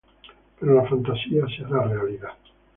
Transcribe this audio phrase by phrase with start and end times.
[0.59, 2.31] Pero la fantasía se hará realidad.